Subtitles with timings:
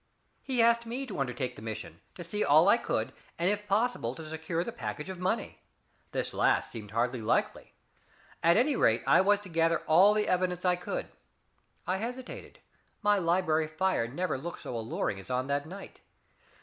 [0.41, 4.15] He asked me to undertake the mission, to see all I could, and if possible
[4.15, 5.59] to secure the package of money.
[6.11, 7.75] This last seemed hardly likely.
[8.41, 11.05] At any rate, I was to gather all the evidence I could.
[11.85, 12.57] I hesitated.
[13.03, 16.01] My library fire never looked so alluring as on that night.